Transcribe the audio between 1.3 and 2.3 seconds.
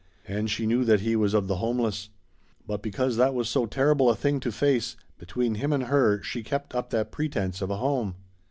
of the homeless.